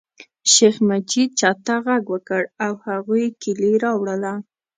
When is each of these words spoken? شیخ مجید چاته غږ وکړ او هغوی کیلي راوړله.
شیخ 0.53 0.75
مجید 0.89 1.29
چاته 1.39 1.75
غږ 1.85 2.03
وکړ 2.13 2.43
او 2.65 2.73
هغوی 2.85 3.25
کیلي 3.41 3.73
راوړله. 3.83 4.33